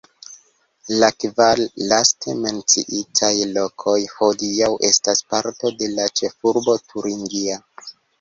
La 1.01 1.07
kvar 1.23 1.59
laste 1.91 2.33
menciitaj 2.45 3.29
lokoj 3.57 3.95
hodiaŭ 4.13 4.71
estas 4.89 5.21
parto 5.35 5.73
de 5.83 5.91
la 5.99 6.09
ĉefurbo 6.21 6.75
turingia. 6.95 7.61